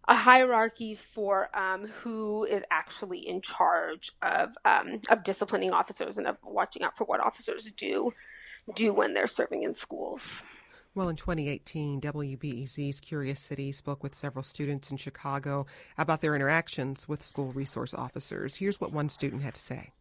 a 0.09 0.15
hierarchy 0.15 0.95
for 0.95 1.49
um, 1.57 1.87
who 1.87 2.45
is 2.45 2.63
actually 2.71 3.27
in 3.27 3.41
charge 3.41 4.13
of 4.23 4.51
um, 4.65 5.01
of 5.11 5.25
disciplining 5.25 5.73
officers 5.73 6.19
and 6.19 6.27
of 6.27 6.37
watching 6.45 6.83
out 6.83 6.97
for 6.97 7.05
what 7.05 7.21
officers 7.21 7.71
do 7.77 8.13
do 8.75 8.93
when 8.93 9.15
they're 9.15 9.27
serving 9.27 9.63
in 9.63 9.73
schools. 9.73 10.43
Well, 10.95 11.11
in 11.11 11.17
2018, 11.17 12.01
WBEZ's 12.01 13.01
Curious 13.01 13.39
City 13.39 13.71
spoke 13.71 14.03
with 14.03 14.15
several 14.15 14.43
students 14.43 14.91
in 14.91 14.97
Chicago 14.97 15.67
about 15.99 16.23
their 16.23 16.35
interactions 16.35 17.07
with 17.07 17.23
school 17.23 17.53
resource 17.53 17.93
officers. 17.93 18.57
Here's 18.57 18.81
what 18.81 18.93
one 18.93 19.11
student 19.11 19.43
had 19.43 19.55
to 19.55 19.61
say. 19.61 19.93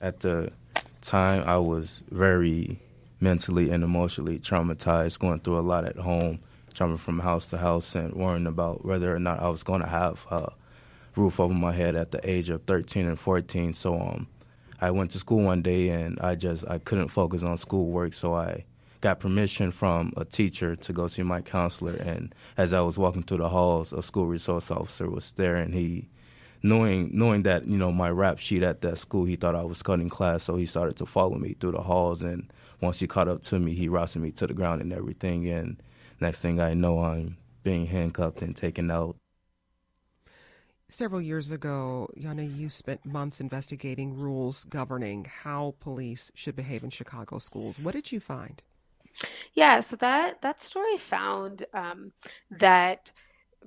At 0.00 0.20
the 0.20 0.52
time, 1.00 1.42
I 1.48 1.58
was 1.58 2.04
very 2.10 2.78
mentally 3.18 3.70
and 3.70 3.82
emotionally 3.82 4.38
traumatized, 4.38 5.18
going 5.18 5.40
through 5.40 5.58
a 5.58 5.60
lot 5.60 5.84
at 5.84 5.96
home, 5.96 6.38
jumping 6.76 6.98
from 6.98 7.20
house 7.20 7.46
to 7.46 7.56
house 7.56 7.94
and 7.94 8.12
worrying 8.12 8.46
about 8.46 8.84
whether 8.84 9.14
or 9.14 9.18
not 9.18 9.40
I 9.40 9.48
was 9.48 9.62
going 9.62 9.80
to 9.80 9.88
have 9.88 10.26
a 10.30 10.52
roof 11.16 11.40
over 11.40 11.54
my 11.54 11.72
head 11.72 11.96
at 11.96 12.10
the 12.10 12.20
age 12.28 12.50
of 12.50 12.64
13 12.64 13.06
and 13.06 13.18
14. 13.18 13.72
So 13.72 13.98
um, 13.98 14.26
I 14.78 14.90
went 14.90 15.10
to 15.12 15.18
school 15.18 15.42
one 15.42 15.62
day 15.62 15.88
and 15.88 16.20
I 16.20 16.34
just 16.34 16.68
I 16.68 16.78
couldn't 16.78 17.08
focus 17.08 17.42
on 17.42 17.56
schoolwork, 17.56 18.12
so 18.12 18.34
I 18.34 18.66
got 19.00 19.20
permission 19.20 19.70
from 19.70 20.12
a 20.18 20.26
teacher 20.26 20.76
to 20.76 20.92
go 20.92 21.08
see 21.08 21.22
my 21.22 21.40
counselor. 21.40 21.94
And 21.94 22.34
as 22.58 22.74
I 22.74 22.82
was 22.82 22.98
walking 22.98 23.22
through 23.22 23.38
the 23.38 23.48
halls, 23.48 23.94
a 23.94 24.02
school 24.02 24.26
resource 24.26 24.70
officer 24.70 25.08
was 25.08 25.32
there, 25.32 25.56
and 25.56 25.72
he, 25.72 26.08
knowing 26.62 27.08
knowing 27.14 27.42
that 27.44 27.66
you 27.66 27.78
know 27.78 27.90
my 27.90 28.10
rap 28.10 28.38
sheet 28.38 28.62
at 28.62 28.82
that 28.82 28.98
school, 28.98 29.24
he 29.24 29.36
thought 29.36 29.54
I 29.54 29.64
was 29.64 29.82
cutting 29.82 30.10
class, 30.10 30.42
so 30.42 30.56
he 30.56 30.66
started 30.66 30.96
to 30.96 31.06
follow 31.06 31.38
me 31.38 31.56
through 31.58 31.72
the 31.72 31.82
halls. 31.82 32.20
And 32.20 32.52
once 32.82 33.00
he 33.00 33.06
caught 33.06 33.28
up 33.28 33.40
to 33.44 33.58
me, 33.58 33.72
he 33.72 33.88
wrestled 33.88 34.24
me 34.24 34.30
to 34.32 34.46
the 34.46 34.52
ground 34.52 34.82
and 34.82 34.92
everything. 34.92 35.48
And 35.48 35.80
next 36.20 36.40
thing 36.40 36.60
I 36.60 36.74
know, 36.74 37.00
I'm 37.00 37.36
being 37.62 37.86
handcuffed 37.86 38.42
and 38.42 38.56
taken 38.56 38.90
out. 38.90 39.16
Several 40.88 41.20
years 41.20 41.50
ago, 41.50 42.08
Yana, 42.16 42.46
you 42.46 42.68
spent 42.68 43.04
months 43.04 43.40
investigating 43.40 44.16
rules 44.16 44.64
governing 44.64 45.24
how 45.24 45.74
police 45.80 46.30
should 46.34 46.54
behave 46.54 46.84
in 46.84 46.90
Chicago 46.90 47.38
schools. 47.38 47.80
What 47.80 47.94
did 47.94 48.12
you 48.12 48.20
find? 48.20 48.62
Yeah, 49.54 49.80
so 49.80 49.96
that 49.96 50.42
that 50.42 50.60
story 50.60 50.96
found 50.96 51.64
um, 51.74 52.12
that 52.50 53.10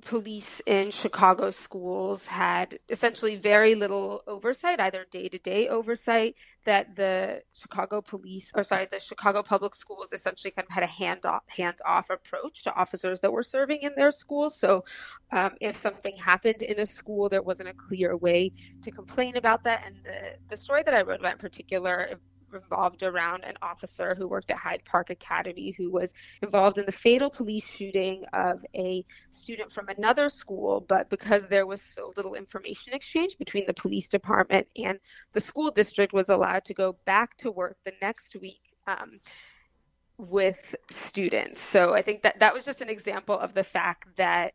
police 0.00 0.60
in 0.66 0.90
Chicago 0.90 1.50
schools 1.50 2.26
had 2.26 2.78
essentially 2.88 3.36
very 3.36 3.74
little 3.74 4.22
oversight, 4.26 4.80
either 4.80 5.06
day 5.10 5.28
to 5.28 5.38
day 5.38 5.68
oversight, 5.68 6.34
that 6.64 6.96
the 6.96 7.42
Chicago 7.52 8.00
police, 8.00 8.50
or 8.54 8.62
sorry, 8.62 8.86
the 8.90 9.00
Chicago 9.00 9.42
public 9.42 9.74
schools 9.74 10.12
essentially 10.12 10.50
kind 10.50 10.66
of 10.68 10.72
had 10.72 10.82
a 10.82 10.86
hand 10.86 11.24
off, 11.24 11.42
hands 11.48 11.80
off 11.86 12.10
approach 12.10 12.64
to 12.64 12.74
officers 12.74 13.20
that 13.20 13.32
were 13.32 13.42
serving 13.42 13.78
in 13.82 13.92
their 13.96 14.10
schools. 14.10 14.58
So 14.58 14.84
um, 15.32 15.52
if 15.60 15.80
something 15.82 16.16
happened 16.16 16.62
in 16.62 16.78
a 16.80 16.86
school, 16.86 17.28
there 17.28 17.42
wasn't 17.42 17.68
a 17.68 17.74
clear 17.74 18.16
way 18.16 18.52
to 18.82 18.90
complain 18.90 19.36
about 19.36 19.64
that. 19.64 19.84
And 19.86 19.96
the, 20.04 20.36
the 20.48 20.56
story 20.56 20.82
that 20.82 20.94
I 20.94 21.02
wrote 21.02 21.20
about 21.20 21.32
in 21.32 21.38
particular 21.38 22.18
revolved 22.50 23.02
around 23.02 23.44
an 23.44 23.54
officer 23.62 24.14
who 24.14 24.28
worked 24.28 24.50
at 24.50 24.56
Hyde 24.56 24.84
Park 24.84 25.10
Academy 25.10 25.74
who 25.76 25.90
was 25.90 26.12
involved 26.42 26.78
in 26.78 26.86
the 26.86 26.92
fatal 26.92 27.30
police 27.30 27.68
shooting 27.68 28.24
of 28.32 28.64
a 28.74 29.04
student 29.30 29.72
from 29.72 29.88
another 29.88 30.28
school. 30.28 30.80
But 30.80 31.10
because 31.10 31.46
there 31.46 31.66
was 31.66 31.82
so 31.82 32.12
little 32.16 32.34
information 32.34 32.92
exchange 32.92 33.38
between 33.38 33.66
the 33.66 33.74
police 33.74 34.08
department 34.08 34.66
and 34.76 34.98
the 35.32 35.40
school 35.40 35.70
district, 35.70 36.12
was 36.12 36.28
allowed 36.28 36.64
to 36.64 36.74
go 36.74 36.96
back 37.04 37.36
to 37.38 37.50
work 37.50 37.76
the 37.84 37.92
next 38.00 38.36
week. 38.36 38.60
Um, 38.86 39.20
with 40.18 40.76
students. 40.90 41.60
So 41.62 41.94
I 41.94 42.02
think 42.02 42.22
that 42.22 42.40
that 42.40 42.52
was 42.52 42.66
just 42.66 42.82
an 42.82 42.90
example 42.90 43.38
of 43.38 43.54
the 43.54 43.64
fact 43.64 44.16
that 44.16 44.52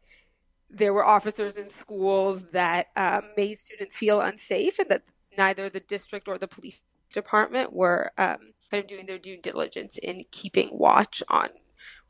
there 0.69 0.93
were 0.93 1.05
officers 1.05 1.55
in 1.55 1.69
schools 1.69 2.43
that 2.51 2.87
um, 2.95 3.23
made 3.35 3.57
students 3.57 3.95
feel 3.95 4.21
unsafe 4.21 4.79
and 4.79 4.89
that 4.89 5.03
neither 5.37 5.69
the 5.69 5.79
district 5.79 6.27
or 6.27 6.37
the 6.37 6.47
police 6.47 6.81
department 7.13 7.73
were 7.73 8.11
um, 8.17 8.37
kind 8.71 8.83
of 8.83 8.87
doing 8.87 9.05
their 9.05 9.19
due 9.19 9.37
diligence 9.37 9.97
in 10.01 10.25
keeping 10.31 10.69
watch 10.71 11.23
on 11.29 11.49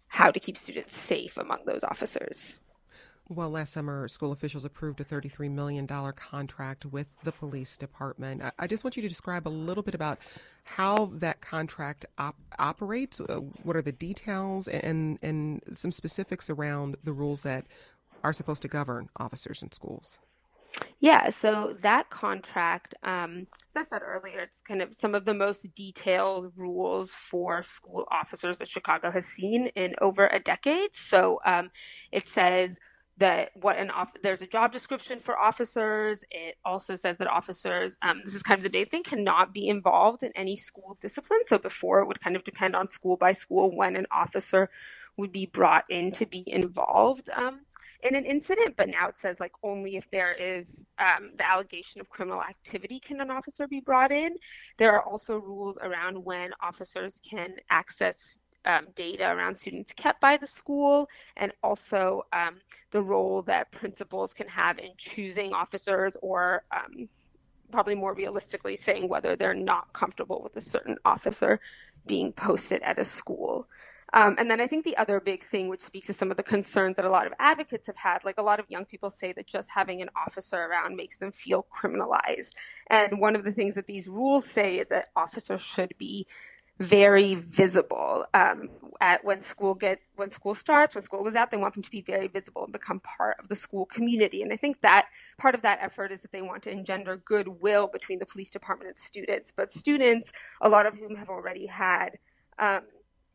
how 0.07 0.31
to 0.31 0.39
keep 0.39 0.57
students 0.57 0.95
safe 0.95 1.37
among 1.37 1.65
those 1.65 1.83
officers. 1.83 2.55
Well, 3.27 3.49
last 3.49 3.73
summer, 3.73 4.07
school 4.07 4.31
officials 4.31 4.65
approved 4.65 5.01
a 5.01 5.03
$33 5.03 5.49
million 5.49 5.87
contract 5.87 6.85
with 6.85 7.07
the 7.23 7.31
police 7.31 7.75
department. 7.75 8.43
I 8.59 8.67
just 8.67 8.83
want 8.83 8.95
you 8.95 9.01
to 9.01 9.09
describe 9.09 9.47
a 9.47 9.49
little 9.49 9.81
bit 9.81 9.95
about 9.95 10.19
how 10.63 11.09
that 11.13 11.41
contract 11.41 12.05
op- 12.19 12.35
operates. 12.59 13.19
Uh, 13.19 13.37
what 13.63 13.75
are 13.75 13.81
the 13.81 13.91
details 13.91 14.67
and, 14.67 15.17
and 15.23 15.63
some 15.71 15.91
specifics 15.91 16.51
around 16.51 16.97
the 17.03 17.13
rules 17.13 17.41
that 17.41 17.65
are 18.23 18.33
supposed 18.33 18.61
to 18.61 18.67
govern 18.67 19.09
officers 19.17 19.63
in 19.63 19.71
schools? 19.71 20.19
Yeah, 20.99 21.29
so 21.29 21.75
that 21.81 22.09
contract, 22.09 22.95
um, 23.03 23.47
as 23.75 23.87
I 23.87 23.97
said 23.97 24.01
earlier, 24.03 24.39
it's 24.39 24.61
kind 24.67 24.81
of 24.81 24.93
some 24.93 25.13
of 25.13 25.25
the 25.25 25.33
most 25.33 25.67
detailed 25.75 26.53
rules 26.55 27.11
for 27.11 27.61
school 27.61 28.05
officers 28.11 28.57
that 28.57 28.69
Chicago 28.69 29.11
has 29.11 29.25
seen 29.25 29.67
in 29.75 29.95
over 30.01 30.27
a 30.27 30.39
decade. 30.39 30.95
So 30.95 31.39
um, 31.45 31.69
it 32.11 32.27
says 32.27 32.77
that 33.17 33.51
what 33.55 33.77
an 33.77 33.91
off 33.91 34.09
there's 34.23 34.41
a 34.41 34.47
job 34.47 34.71
description 34.71 35.19
for 35.19 35.37
officers. 35.37 36.23
It 36.31 36.55
also 36.65 36.95
says 36.95 37.17
that 37.17 37.27
officers, 37.27 37.97
um, 38.01 38.21
this 38.25 38.35
is 38.35 38.43
kind 38.43 38.57
of 38.57 38.63
the 38.63 38.69
big 38.69 38.89
thing, 38.89 39.03
cannot 39.03 39.53
be 39.53 39.67
involved 39.67 40.23
in 40.23 40.31
any 40.35 40.55
school 40.55 40.97
discipline. 41.01 41.41
So 41.45 41.57
before 41.57 41.99
it 42.01 42.07
would 42.07 42.21
kind 42.21 42.35
of 42.35 42.43
depend 42.43 42.75
on 42.75 42.87
school 42.87 43.17
by 43.17 43.33
school 43.33 43.75
when 43.75 43.95
an 43.95 44.07
officer 44.11 44.69
would 45.17 45.31
be 45.31 45.45
brought 45.45 45.85
in 45.89 46.11
to 46.13 46.25
be 46.25 46.43
involved. 46.47 47.29
Um, 47.35 47.61
in 48.05 48.15
an 48.15 48.25
incident, 48.25 48.75
but 48.77 48.87
now 48.87 49.07
it 49.07 49.17
says 49.17 49.39
like 49.39 49.51
only 49.63 49.97
if 49.97 50.09
there 50.11 50.33
is 50.33 50.85
um, 50.99 51.31
the 51.37 51.49
allegation 51.49 51.99
of 51.99 52.09
criminal 52.09 52.41
activity 52.41 52.99
can 52.99 53.19
an 53.19 53.31
officer 53.31 53.67
be 53.67 53.79
brought 53.79 54.11
in. 54.11 54.35
There 54.77 54.93
are 54.93 55.01
also 55.01 55.37
rules 55.37 55.77
around 55.81 56.23
when 56.23 56.51
officers 56.61 57.19
can 57.27 57.55
access 57.71 58.39
um, 58.65 58.87
data 58.95 59.25
around 59.25 59.55
students 59.55 59.93
kept 59.93 60.21
by 60.21 60.37
the 60.37 60.47
school, 60.47 61.07
and 61.37 61.51
also 61.63 62.23
um, 62.33 62.55
the 62.91 63.01
role 63.01 63.41
that 63.43 63.71
principals 63.71 64.33
can 64.33 64.47
have 64.47 64.79
in 64.79 64.91
choosing 64.97 65.53
officers 65.53 66.15
or 66.21 66.63
um, 66.71 67.07
probably 67.71 67.95
more 67.95 68.13
realistically 68.13 68.77
saying 68.77 69.07
whether 69.07 69.35
they're 69.35 69.53
not 69.53 69.91
comfortable 69.93 70.41
with 70.43 70.55
a 70.55 70.61
certain 70.61 70.97
officer 71.05 71.59
being 72.05 72.31
posted 72.31 72.81
at 72.83 72.99
a 72.99 73.05
school. 73.05 73.67
Um, 74.15 74.35
and 74.39 74.49
then 74.49 74.61
I 74.61 74.67
think 74.67 74.85
the 74.85 74.95
other 74.95 75.19
big 75.19 75.43
thing, 75.43 75.67
which 75.67 75.81
speaks 75.81 76.07
to 76.07 76.13
some 76.13 76.31
of 76.31 76.37
the 76.37 76.43
concerns 76.43 76.95
that 76.95 77.03
a 77.03 77.09
lot 77.09 77.27
of 77.27 77.33
advocates 77.37 77.87
have 77.87 77.97
had, 77.97 78.23
like 78.23 78.39
a 78.39 78.41
lot 78.43 78.61
of 78.61 78.65
young 78.69 78.85
people 78.85 79.09
say 79.09 79.33
that 79.33 79.45
just 79.45 79.69
having 79.69 80.01
an 80.01 80.09
officer 80.15 80.57
around 80.57 80.95
makes 80.95 81.17
them 81.17 81.33
feel 81.33 81.67
criminalized. 81.75 82.53
And 82.89 83.19
one 83.19 83.35
of 83.35 83.43
the 83.43 83.51
things 83.51 83.75
that 83.75 83.87
these 83.87 84.07
rules 84.07 84.49
say 84.49 84.77
is 84.77 84.87
that 84.87 85.09
officers 85.17 85.61
should 85.61 85.93
be 85.97 86.27
very 86.79 87.35
visible 87.35 88.25
um, 88.33 88.69
at 89.01 89.23
when 89.23 89.41
school 89.41 89.73
gets 89.73 90.01
when 90.15 90.29
school 90.29 90.53
starts 90.53 90.93
when 90.93 91.03
school 91.03 91.23
goes 91.23 91.35
out 91.35 91.49
they 91.49 91.57
want 91.57 91.73
them 91.73 91.83
to 91.83 91.91
be 91.91 92.01
very 92.01 92.27
visible 92.27 92.65
and 92.65 92.73
become 92.73 92.99
part 92.99 93.37
of 93.39 93.47
the 93.47 93.55
school 93.55 93.85
community 93.85 94.41
and 94.41 94.51
i 94.51 94.57
think 94.57 94.79
that 94.81 95.07
part 95.37 95.55
of 95.55 95.61
that 95.61 95.79
effort 95.81 96.11
is 96.11 96.21
that 96.21 96.31
they 96.33 96.41
want 96.41 96.61
to 96.61 96.69
engender 96.71 97.17
goodwill 97.25 97.87
between 97.87 98.19
the 98.19 98.25
police 98.25 98.49
department 98.49 98.89
and 98.89 98.97
students 98.97 99.53
but 99.55 99.71
students 99.71 100.33
a 100.61 100.69
lot 100.69 100.85
of 100.85 100.93
whom 100.95 101.15
have 101.15 101.29
already 101.29 101.65
had 101.65 102.17
um, 102.59 102.81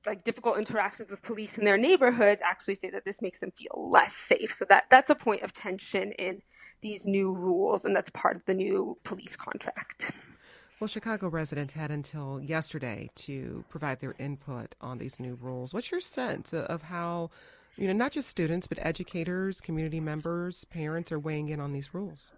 like 0.06 0.24
difficult 0.24 0.58
interactions 0.58 1.10
with 1.10 1.22
police 1.22 1.58
in 1.58 1.64
their 1.64 1.76
neighborhoods 1.76 2.40
actually 2.44 2.74
say 2.74 2.90
that 2.90 3.04
this 3.04 3.20
makes 3.20 3.40
them 3.40 3.50
feel 3.50 3.90
less 3.90 4.14
safe. 4.14 4.52
So 4.52 4.64
that 4.66 4.84
that's 4.90 5.10
a 5.10 5.14
point 5.14 5.42
of 5.42 5.52
tension 5.52 6.12
in 6.12 6.42
these 6.80 7.04
new 7.04 7.32
rules, 7.32 7.84
and 7.84 7.94
that's 7.94 8.10
part 8.10 8.36
of 8.36 8.44
the 8.46 8.54
new 8.54 8.96
police 9.04 9.36
contract. 9.36 10.10
Well, 10.80 10.88
Chicago 10.88 11.28
residents 11.28 11.74
had 11.74 11.90
until 11.90 12.40
yesterday 12.40 13.10
to 13.16 13.64
provide 13.68 14.00
their 14.00 14.14
input 14.18 14.74
on 14.80 14.96
these 14.96 15.20
new 15.20 15.36
rules. 15.38 15.74
What's 15.74 15.90
your 15.90 16.00
sense 16.00 16.54
of 16.54 16.84
how, 16.84 17.30
you 17.76 17.86
know, 17.86 17.92
not 17.92 18.12
just 18.12 18.30
students, 18.30 18.66
but 18.66 18.78
educators, 18.80 19.60
community 19.60 20.00
members, 20.00 20.64
parents 20.64 21.12
are 21.12 21.18
weighing 21.18 21.50
in 21.50 21.60
on 21.60 21.74
these 21.74 21.92
rules? 21.92 22.32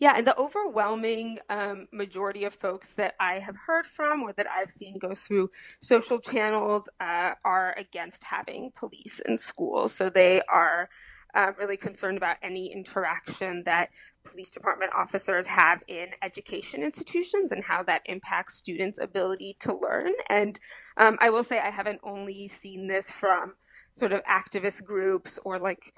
Yeah, 0.00 0.14
and 0.16 0.26
the 0.26 0.36
overwhelming 0.36 1.38
um, 1.48 1.86
majority 1.92 2.44
of 2.44 2.54
folks 2.54 2.94
that 2.94 3.14
I 3.20 3.38
have 3.38 3.56
heard 3.56 3.86
from 3.86 4.22
or 4.22 4.32
that 4.34 4.46
I've 4.50 4.70
seen 4.70 4.98
go 4.98 5.14
through 5.14 5.50
social 5.80 6.18
channels 6.18 6.88
uh, 7.00 7.32
are 7.44 7.74
against 7.78 8.24
having 8.24 8.72
police 8.74 9.20
in 9.26 9.38
schools. 9.38 9.94
So 9.94 10.10
they 10.10 10.42
are 10.42 10.88
uh, 11.34 11.52
really 11.58 11.76
concerned 11.76 12.16
about 12.16 12.36
any 12.42 12.72
interaction 12.72 13.62
that 13.66 13.90
police 14.24 14.50
department 14.50 14.92
officers 14.96 15.46
have 15.46 15.82
in 15.88 16.06
education 16.22 16.82
institutions 16.82 17.52
and 17.52 17.62
how 17.62 17.82
that 17.84 18.02
impacts 18.06 18.54
students' 18.54 18.98
ability 18.98 19.56
to 19.60 19.76
learn. 19.76 20.12
And 20.30 20.58
um, 20.96 21.18
I 21.20 21.30
will 21.30 21.44
say 21.44 21.58
I 21.60 21.70
haven't 21.70 22.00
only 22.02 22.48
seen 22.48 22.86
this 22.86 23.10
from 23.10 23.54
sort 23.94 24.12
of 24.12 24.22
activist 24.24 24.82
groups 24.82 25.38
or 25.44 25.58
like 25.58 25.94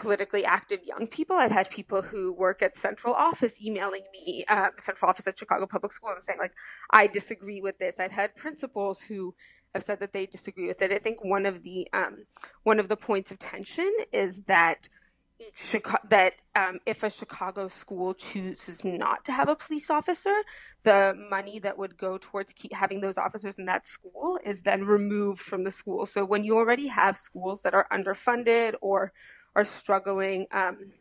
politically 0.00 0.44
active 0.44 0.80
young 0.84 1.06
people. 1.06 1.36
I've 1.36 1.52
had 1.52 1.70
people 1.70 2.00
who 2.00 2.32
work 2.32 2.62
at 2.62 2.74
central 2.74 3.12
office 3.14 3.60
emailing 3.62 4.04
me, 4.12 4.44
uh, 4.48 4.70
central 4.78 5.10
office 5.10 5.26
at 5.28 5.38
Chicago 5.38 5.66
Public 5.66 5.92
Schools, 5.92 6.14
and 6.14 6.22
saying 6.22 6.38
like, 6.38 6.54
"I 6.90 7.06
disagree 7.06 7.60
with 7.60 7.78
this." 7.78 8.00
I've 8.00 8.12
had 8.22 8.34
principals 8.34 9.02
who 9.02 9.34
have 9.74 9.84
said 9.84 10.00
that 10.00 10.12
they 10.12 10.26
disagree 10.26 10.66
with 10.66 10.80
it. 10.82 10.90
I 10.90 10.98
think 10.98 11.22
one 11.22 11.44
of 11.46 11.62
the 11.62 11.86
um, 11.92 12.24
one 12.62 12.80
of 12.80 12.88
the 12.88 12.96
points 12.96 13.30
of 13.30 13.38
tension 13.38 13.92
is 14.12 14.42
that 14.44 14.88
that 16.10 16.34
um, 16.54 16.78
if 16.86 17.02
a 17.02 17.10
Chicago 17.10 17.68
school 17.68 18.12
chooses 18.14 18.84
not 18.84 19.24
to 19.24 19.32
have 19.32 19.48
a 19.48 19.56
police 19.56 19.90
officer, 19.90 20.36
the 20.82 21.14
money 21.30 21.58
that 21.58 21.78
would 21.78 21.96
go 21.96 22.18
towards 22.18 22.52
having 22.72 23.00
those 23.00 23.16
officers 23.16 23.58
in 23.58 23.64
that 23.66 23.86
school 23.86 24.38
is 24.44 24.62
then 24.62 24.84
removed 24.84 25.40
from 25.40 25.64
the 25.64 25.70
school. 25.70 26.04
So 26.06 26.24
when 26.24 26.44
you 26.44 26.56
already 26.56 26.88
have 26.88 27.16
schools 27.16 27.62
that 27.62 27.74
are 27.74 27.86
underfunded 27.90 28.74
or 28.82 29.12
are 29.56 29.64
struggling 29.64 30.46
um, 30.52 30.92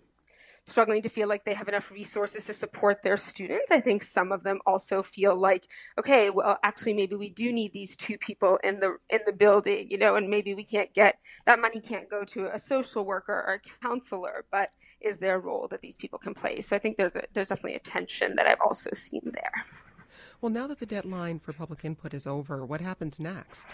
struggling 0.70 1.02
to 1.02 1.10
feel 1.10 1.28
like 1.28 1.44
they 1.46 1.54
have 1.54 1.68
enough 1.68 1.92
resources 1.92 2.46
to 2.46 2.54
support 2.54 3.02
their 3.04 3.18
students. 3.18 3.72
I 3.72 3.80
think 3.80 4.04
some 4.04 4.32
of 4.32 4.44
them 4.44 4.60
also 4.66 5.02
feel 5.02 5.36
like, 5.36 5.64
okay, 5.98 6.30
well, 6.30 6.58
actually, 6.64 6.94
maybe 6.94 7.16
we 7.16 7.30
do 7.30 7.52
need 7.52 7.74
these 7.74 7.96
two 7.96 8.18
people 8.18 8.60
in 8.64 8.80
the 8.80 8.98
in 9.10 9.20
the 9.26 9.34
building, 9.34 9.88
you 9.90 9.98
know, 9.98 10.16
and 10.16 10.30
maybe 10.30 10.54
we 10.54 10.64
can't 10.64 10.94
get 10.94 11.18
that 11.46 11.60
money 11.60 11.80
can't 11.80 12.10
go 12.10 12.24
to 12.26 12.54
a 12.54 12.60
social 12.60 13.04
worker 13.04 13.34
or 13.34 13.54
a 13.56 13.86
counselor, 13.86 14.46
but 14.52 14.70
is 15.02 15.18
there 15.18 15.36
a 15.36 15.40
role 15.40 15.68
that 15.70 15.82
these 15.82 15.96
people 15.96 16.20
can 16.20 16.34
play? 16.34 16.60
So 16.62 16.76
I 16.76 16.80
think 16.80 16.98
there's 16.98 17.16
a, 17.16 17.24
there's 17.34 17.50
definitely 17.50 17.76
a 17.76 17.80
tension 17.80 18.36
that 18.36 18.48
I've 18.48 18.62
also 18.62 18.90
seen 18.94 19.22
there. 19.24 19.66
Well, 20.42 20.52
now 20.52 20.68
that 20.68 20.80
the 20.80 20.86
deadline 20.86 21.40
for 21.40 21.52
public 21.52 21.84
input 21.84 22.14
is 22.14 22.26
over, 22.26 22.66
what 22.66 22.80
happens 22.80 23.20
next? 23.20 23.68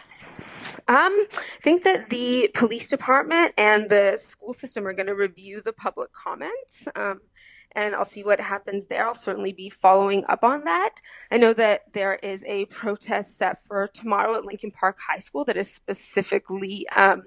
Um, 0.88 1.14
I 1.14 1.28
think 1.62 1.84
that 1.84 2.10
the 2.10 2.50
police 2.56 2.90
department 2.90 3.54
and 3.56 3.88
the 3.88 4.18
school 4.20 4.52
system 4.52 4.88
are 4.88 4.94
going 4.94 5.08
to 5.08 5.16
review 5.16 5.62
the 5.64 5.74
public 5.74 6.12
comments. 6.12 6.88
Um, 6.96 7.22
and 7.76 7.94
I'll 7.94 8.06
see 8.06 8.24
what 8.24 8.40
happens 8.40 8.88
there. 8.88 9.06
I'll 9.06 9.14
certainly 9.14 9.52
be 9.52 9.70
following 9.70 10.24
up 10.28 10.44
on 10.44 10.64
that. 10.64 11.02
I 11.30 11.38
know 11.38 11.54
that 11.54 11.94
there 11.94 12.16
is 12.16 12.44
a 12.46 12.66
protest 12.66 13.38
set 13.38 13.64
for 13.64 13.88
tomorrow 13.88 14.36
at 14.36 14.46
Lincoln 14.46 14.72
Park 14.72 14.98
High 15.00 15.20
School 15.20 15.46
that 15.46 15.58
is 15.58 15.72
specifically 15.72 16.88
um, 16.96 17.24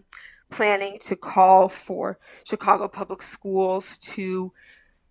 planning 0.50 0.98
to 1.02 1.14
call 1.14 1.68
for 1.68 2.18
Chicago 2.44 2.88
Public 2.88 3.22
Schools 3.22 3.98
to 3.98 4.52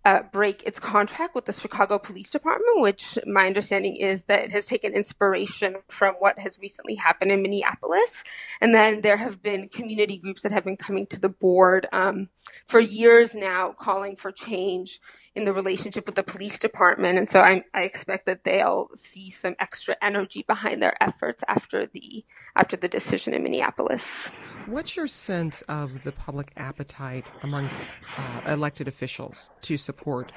uh, 0.04 0.22
break 0.32 0.62
its 0.62 0.80
contract 0.80 1.34
with 1.34 1.44
the 1.44 1.52
Chicago 1.52 1.98
Police 1.98 2.30
Department, 2.30 2.80
which 2.80 3.18
my 3.26 3.46
understanding 3.46 3.96
is 3.96 4.24
that 4.24 4.44
it 4.44 4.52
has 4.52 4.66
taken 4.66 4.92
inspiration 4.92 5.76
from 5.88 6.14
what 6.14 6.38
has 6.38 6.58
recently 6.58 6.94
happened 6.94 7.32
in 7.32 7.42
Minneapolis. 7.42 8.24
And 8.60 8.74
then 8.74 9.02
there 9.02 9.16
have 9.16 9.42
been 9.42 9.68
community 9.68 10.16
groups 10.18 10.42
that 10.42 10.52
have 10.52 10.64
been 10.64 10.76
coming 10.76 11.06
to 11.08 11.20
the 11.20 11.28
board 11.28 11.86
um, 11.92 12.28
for 12.66 12.80
years 12.80 13.34
now 13.34 13.72
calling 13.72 14.16
for 14.16 14.32
change 14.32 15.00
in 15.34 15.44
the 15.44 15.52
relationship 15.52 16.06
with 16.06 16.14
the 16.14 16.22
police 16.22 16.58
department. 16.58 17.18
And 17.18 17.28
so 17.28 17.40
I, 17.40 17.64
I 17.74 17.82
expect 17.82 18.26
that 18.26 18.44
they'll 18.44 18.88
see 18.94 19.30
some 19.30 19.54
extra 19.58 19.96
energy 20.02 20.44
behind 20.46 20.82
their 20.82 21.00
efforts 21.02 21.44
after 21.48 21.86
the 21.86 22.24
after 22.56 22.76
the 22.76 22.88
decision 22.88 23.34
in 23.34 23.42
Minneapolis. 23.42 24.28
What's 24.66 24.96
your 24.96 25.06
sense 25.06 25.62
of 25.62 26.02
the 26.04 26.12
public 26.12 26.52
appetite 26.56 27.26
among 27.42 27.66
uh, 27.66 28.52
elected 28.52 28.88
officials 28.88 29.50
to 29.62 29.76
support 29.76 30.32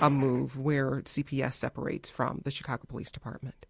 a 0.00 0.10
move 0.10 0.58
where 0.58 1.00
CPS 1.02 1.54
separates 1.54 2.10
from 2.10 2.40
the 2.44 2.50
Chicago 2.50 2.84
Police 2.88 3.10
Department? 3.10 3.66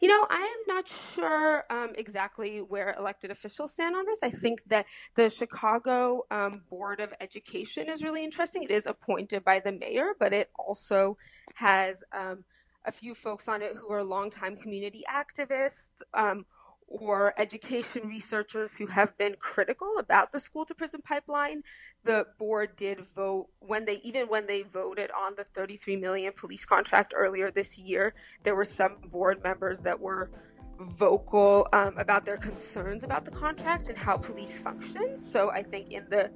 You 0.00 0.08
know, 0.08 0.26
I 0.28 0.40
am 0.40 0.74
not 0.74 0.88
sure 1.14 1.64
um, 1.70 1.92
exactly 1.96 2.58
where 2.58 2.94
elected 2.98 3.30
officials 3.30 3.72
stand 3.72 3.96
on 3.96 4.04
this. 4.04 4.18
I 4.22 4.30
think 4.30 4.60
that 4.66 4.86
the 5.14 5.30
Chicago 5.30 6.26
um, 6.30 6.62
Board 6.68 7.00
of 7.00 7.12
Education 7.20 7.88
is 7.88 8.02
really 8.02 8.22
interesting. 8.22 8.62
It 8.62 8.70
is 8.70 8.86
appointed 8.86 9.44
by 9.44 9.60
the 9.60 9.72
mayor, 9.72 10.12
but 10.18 10.32
it 10.32 10.50
also 10.58 11.16
has 11.54 12.04
um, 12.12 12.44
a 12.84 12.92
few 12.92 13.14
folks 13.14 13.48
on 13.48 13.62
it 13.62 13.74
who 13.76 13.92
are 13.92 14.04
longtime 14.04 14.56
community 14.56 15.02
activists 15.10 16.02
um, 16.14 16.44
or 16.88 17.34
education 17.38 18.06
researchers 18.06 18.72
who 18.76 18.86
have 18.86 19.16
been 19.18 19.34
critical 19.38 19.94
about 19.98 20.32
the 20.32 20.40
school 20.40 20.64
to 20.64 20.74
prison 20.74 21.00
pipeline 21.02 21.62
the 22.04 22.26
board 22.38 22.76
did 22.76 23.04
vote 23.14 23.48
when 23.58 23.84
they 23.84 24.00
even 24.04 24.28
when 24.28 24.46
they 24.46 24.62
voted 24.62 25.10
on 25.10 25.34
the 25.36 25.44
33 25.54 25.96
million 25.96 26.32
police 26.32 26.64
contract 26.64 27.12
earlier 27.16 27.50
this 27.50 27.76
year 27.76 28.14
there 28.44 28.54
were 28.54 28.64
some 28.64 28.96
board 29.10 29.42
members 29.42 29.78
that 29.80 29.98
were 29.98 30.30
vocal 30.78 31.66
um, 31.72 31.96
about 31.98 32.24
their 32.24 32.36
concerns 32.36 33.02
about 33.02 33.24
the 33.24 33.30
contract 33.30 33.88
and 33.88 33.96
how 33.96 34.16
police 34.16 34.58
function. 34.58 35.18
So 35.18 35.50
i 35.50 35.62
think 35.62 35.90
in 35.90 36.06
the 36.08 36.30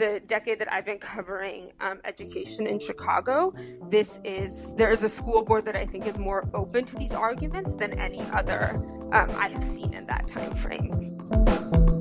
the 0.00 0.20
decade 0.26 0.58
that 0.58 0.72
I've 0.72 0.86
been 0.86 0.98
covering 0.98 1.72
um, 1.80 2.00
education 2.04 2.66
in 2.66 2.80
Chicago, 2.80 3.52
this 3.90 4.18
is 4.24 4.74
there 4.74 4.90
is 4.90 5.04
a 5.04 5.08
school 5.08 5.44
board 5.44 5.66
that 5.66 5.76
I 5.76 5.84
think 5.84 6.06
is 6.06 6.18
more 6.18 6.48
open 6.54 6.86
to 6.86 6.96
these 6.96 7.12
arguments 7.12 7.74
than 7.74 7.98
any 8.00 8.22
other 8.32 8.80
um, 9.12 9.30
I 9.36 9.48
have 9.48 9.62
seen 9.62 9.92
in 9.92 10.06
that 10.06 10.26
time 10.26 10.54
frame. 10.54 11.99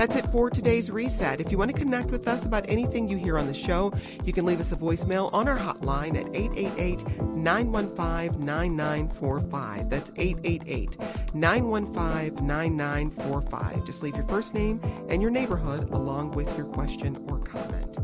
That's 0.00 0.16
it 0.16 0.24
for 0.32 0.48
today's 0.48 0.90
reset. 0.90 1.42
If 1.42 1.52
you 1.52 1.58
want 1.58 1.70
to 1.72 1.76
connect 1.76 2.10
with 2.10 2.26
us 2.26 2.46
about 2.46 2.64
anything 2.70 3.06
you 3.06 3.18
hear 3.18 3.36
on 3.36 3.46
the 3.46 3.52
show, 3.52 3.92
you 4.24 4.32
can 4.32 4.46
leave 4.46 4.58
us 4.58 4.72
a 4.72 4.76
voicemail 4.76 5.30
on 5.34 5.46
our 5.46 5.58
hotline 5.58 6.18
at 6.18 6.34
888 6.34 7.36
915 7.36 8.40
9945. 8.40 9.90
That's 9.90 10.10
888 10.16 10.96
915 11.34 12.46
9945. 12.46 13.84
Just 13.84 14.02
leave 14.02 14.16
your 14.16 14.26
first 14.26 14.54
name 14.54 14.80
and 15.10 15.20
your 15.20 15.30
neighborhood 15.30 15.90
along 15.90 16.30
with 16.30 16.56
your 16.56 16.64
question 16.64 17.22
or 17.28 17.38
comment. 17.38 17.98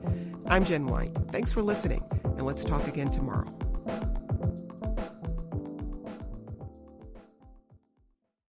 I'm 0.49 0.67
Jen 0.67 0.89
White. 0.89 1.17
Thanks 1.33 1.51
for 1.51 1.63
listening, 1.63 2.03
and 2.25 2.43
let's 2.43 2.63
talk 2.63 2.87
again 2.87 3.09
tomorrow. 3.09 3.49